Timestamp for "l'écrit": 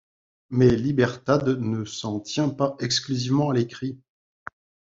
3.53-3.99